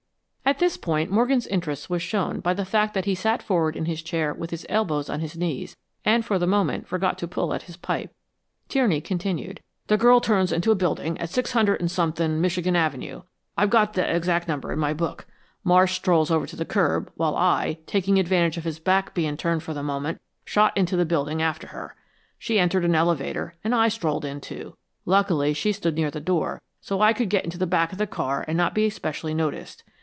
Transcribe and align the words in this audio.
At 0.43 0.59
this 0.59 0.75
point 0.75 1.09
Morgan's 1.09 1.47
interest 1.47 1.89
was 1.89 2.01
shown 2.01 2.41
by 2.41 2.53
the 2.53 2.65
fact 2.65 2.93
that 2.93 3.05
he 3.05 3.15
sat 3.15 3.41
forward 3.41 3.77
in 3.77 3.85
his 3.85 4.01
chair 4.01 4.33
with 4.33 4.49
his 4.49 4.65
elbows 4.67 5.09
on 5.09 5.21
his 5.21 5.37
knees, 5.37 5.77
and 6.03 6.25
for 6.25 6.37
the 6.37 6.45
moment 6.45 6.89
forgot 6.89 7.17
to 7.19 7.27
pull 7.27 7.53
at 7.53 7.61
his 7.63 7.77
pipe. 7.77 8.13
Tierney 8.67 8.99
continued. 8.99 9.61
"The 9.87 9.95
girl 9.95 10.19
turns 10.19 10.51
into 10.51 10.69
a 10.69 10.75
building 10.75 11.17
at 11.19 11.29
six 11.29 11.53
hundred 11.53 11.79
and 11.79 11.89
something 11.89 12.41
Michigan 12.41 12.75
Avenue 12.75 13.21
I've 13.55 13.69
got 13.69 13.93
the 13.93 14.03
exact 14.13 14.49
number 14.49 14.73
in 14.73 14.79
my 14.79 14.93
book. 14.93 15.25
Marsh 15.63 15.93
strolls 15.95 16.29
over 16.29 16.45
to 16.47 16.57
the 16.57 16.65
curb, 16.65 17.09
while 17.15 17.37
I, 17.37 17.77
taking 17.85 18.19
advantage 18.19 18.57
of 18.57 18.65
his 18.65 18.77
back 18.77 19.13
being 19.13 19.37
turned 19.37 19.63
for 19.63 19.73
the 19.73 19.81
moment, 19.83 20.19
shot 20.43 20.75
into 20.75 20.97
the 20.97 21.05
building 21.05 21.41
after 21.41 21.67
her. 21.67 21.95
She 22.37 22.59
entered 22.59 22.83
an 22.83 22.93
elevator, 22.93 23.55
and 23.63 23.73
I 23.73 23.87
strolled 23.87 24.25
in, 24.25 24.41
too. 24.41 24.75
Luckily, 25.05 25.53
she 25.53 25.71
stood 25.71 25.95
near 25.95 26.11
the 26.11 26.19
door, 26.19 26.61
so 26.81 26.99
I 26.99 27.13
could 27.13 27.29
get 27.29 27.45
into 27.45 27.57
the 27.57 27.65
back 27.67 27.93
of 27.93 27.97
the 27.97 28.05
car 28.07 28.43
and 28.49 28.57
not 28.57 28.75
be 28.75 28.89
specially 28.89 29.33
noticed. 29.33 29.85